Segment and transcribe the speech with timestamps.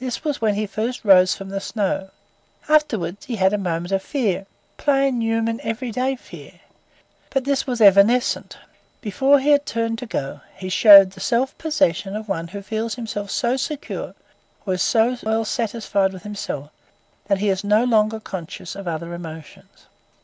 [0.00, 2.10] This was when he first rose from the snow.
[2.68, 4.44] Afterwards he had a moment of fear;
[4.76, 6.54] plain, human, everyday fear.
[7.30, 8.56] But this was evanescent.
[9.00, 12.96] Before he had turned to go, he showed the self possession of one who feels
[12.96, 14.16] himself so secure,
[14.66, 16.70] or is so well satisfied with himself,
[17.28, 19.86] that he is no longer conscious of other emotions.